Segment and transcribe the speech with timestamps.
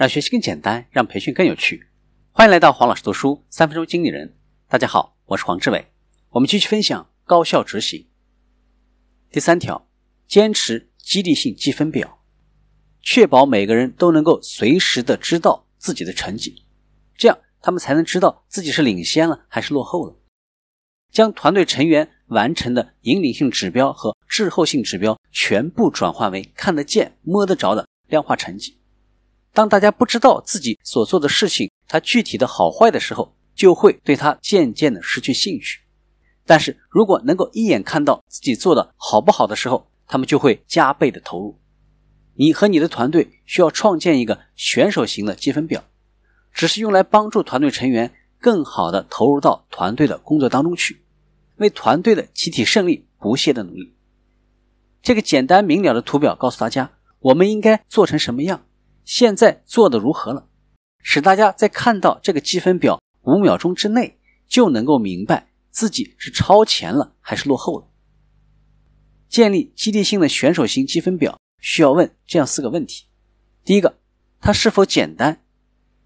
[0.00, 1.86] 让学习更简单，让培训更有趣。
[2.32, 4.34] 欢迎来到黄老师读书三分钟经理人。
[4.66, 5.88] 大家好，我是黄志伟。
[6.30, 8.08] 我们继续分享高效执行。
[9.30, 9.90] 第三条，
[10.26, 12.22] 坚持激励性积分表，
[13.02, 16.64] 确保每个人都能够随时的知道自己的成绩，
[17.14, 20.16] 这样他们才能知道自己是领先了还是落后了。
[21.12, 28.79] 将团队成员完成的引领性指标和滞后性指标全部转化为看得见、摸得着的量化成绩。
[29.52, 35.80] 当大家不知道自己所做的事情它具体的好坏的时候，就会对它渐渐的失去兴趣。
[36.46, 41.58] 但是如果能够一眼看到自己做的好不好的时候，他们就会加倍的投入。
[42.34, 45.84] 你和你的团队需要创建一个选手型的积分表，
[46.52, 51.02] 只是用来帮助团队成员更好的投入到团队的工作当中去。
[51.56, 53.94] 为团队的集体胜利不懈的努力。
[55.02, 58.64] 这个简单明了的图表告诉大家，我们应该做成什么样，
[59.10, 60.48] 现在做的如何了，
[61.02, 67.88] 使大家在看到这个积分表五秒钟之内就能够明白自己是超前了还是落后了。
[69.28, 73.06] 建立激励性的选手型积分表需要问这样四个问题：
[73.64, 73.98] 第一个，
[74.40, 75.42] 它是否简单？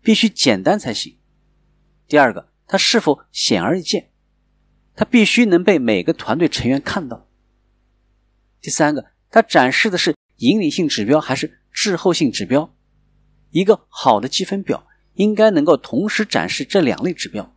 [0.00, 1.18] 必须简单才行。
[2.08, 4.10] 第二个，它是否显而易见？
[4.94, 7.28] 它必须能被每个团队成员看到。
[8.62, 12.72] 第三个，它展示的是引领性指标还是滞后性指标？
[13.56, 17.56] 一个好的积分表应该能够同时展示这两类指标，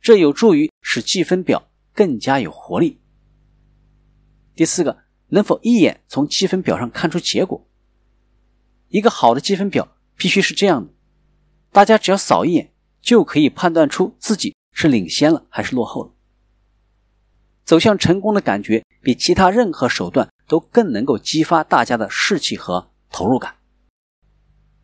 [0.00, 3.00] 这有助于使积分表更加有活力。
[4.54, 4.98] 第四个，
[5.30, 7.66] 能否一眼从积分表上看出结果？
[8.86, 10.92] 一个好的积分表必须是这样的，
[11.72, 16.12] 大家只要扫一眼就可以判断出自己是领先了还是落后了。
[17.64, 23.56] 走向成功的感觉，比其他任何手段都更能够激发大家的士气和投入感。